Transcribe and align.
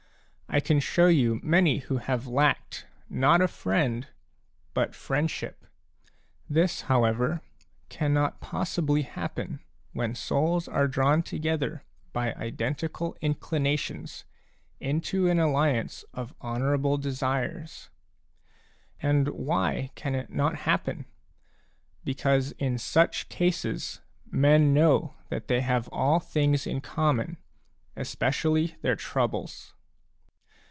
I 0.53 0.59
can 0.59 0.81
show 0.81 1.07
you 1.07 1.39
many 1.41 1.77
who 1.77 1.99
have 1.99 2.27
lacked, 2.27 2.85
not 3.09 3.39
a 3.41 3.47
friend, 3.47 4.05
but 4.73 4.89
a 4.89 4.91
friendship; 4.91 5.65
this, 6.49 6.81
however, 6.81 7.39
cannot 7.87 8.41
possibly 8.41 9.03
happen 9.03 9.61
when 9.93 10.13
souls 10.13 10.67
are 10.67 10.89
drawn 10.89 11.23
together 11.23 11.85
by 12.11 12.33
identical 12.33 13.15
inclinations 13.21 14.25
into 14.81 15.29
an 15.29 15.39
alliance 15.39 16.03
of 16.13 16.33
honourable 16.41 16.97
desires. 16.97 17.89
And 19.01 19.29
why 19.29 19.91
can 19.95 20.15
it 20.15 20.31
not 20.31 20.57
happen? 20.67 21.05
Because 22.03 22.51
in 22.59 22.77
such 22.77 23.29
cases 23.29 24.01
men 24.29 24.73
know 24.73 25.13
that 25.29 25.47
they 25.47 25.61
have 25.61 25.87
all 25.93 26.19
things 26.19 26.67
in 26.67 26.81
common, 26.81 27.37
especially 27.95 28.75
their 28.81 28.97
troubles. 28.97 29.73